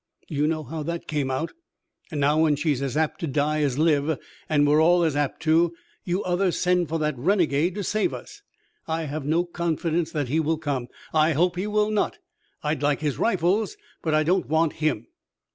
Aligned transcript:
You 0.27 0.47
know 0.47 0.63
how 0.63 0.81
that 0.81 1.05
came 1.05 1.29
out. 1.29 1.53
And 2.09 2.19
now, 2.21 2.39
when 2.39 2.55
she's 2.55 2.81
as 2.81 2.97
apt 2.97 3.19
to 3.19 3.27
die 3.27 3.61
as 3.61 3.77
live, 3.77 4.17
and 4.49 4.67
we're 4.67 4.81
all 4.81 5.03
as 5.03 5.15
apt 5.15 5.43
to, 5.43 5.75
you 6.05 6.23
others 6.23 6.57
send 6.57 6.89
for 6.89 6.97
that 6.97 7.15
renegade 7.19 7.75
to 7.75 7.83
save 7.83 8.11
us! 8.11 8.41
I 8.87 9.03
have 9.03 9.25
no 9.25 9.45
confidence 9.45 10.11
that 10.11 10.27
he 10.27 10.39
will 10.39 10.57
come. 10.57 10.87
I 11.13 11.33
hope 11.33 11.55
he 11.55 11.67
will 11.67 11.91
not. 11.91 12.17
I'd 12.63 12.81
like 12.81 13.01
his 13.01 13.19
rifles, 13.19 13.77
but 14.01 14.15
I 14.15 14.23
don't 14.23 14.49
want 14.49 14.73
him." 14.81 15.05